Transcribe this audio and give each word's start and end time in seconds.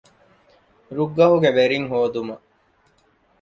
ރުއްގަހުގެ 0.95 1.49
ވެރިންހޯދުމަށް 1.57 2.43